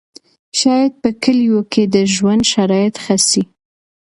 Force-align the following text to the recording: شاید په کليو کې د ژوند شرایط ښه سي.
شاید 0.59 0.91
په 1.01 1.09
کليو 1.23 1.59
کې 1.71 1.83
د 1.93 1.95
ژوند 2.13 2.43
شرایط 2.53 2.95
ښه 3.03 3.17
سي. 3.29 3.43